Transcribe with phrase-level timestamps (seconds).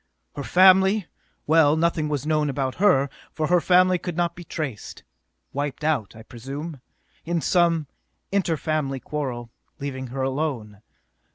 [0.35, 1.05] Her family
[1.45, 5.03] well, nothing was known about her, for her family could not be traced.
[5.53, 6.81] Wiped out, I presume,
[7.23, 7.85] in some
[8.31, 10.81] inter family quarrel, leaving her alone.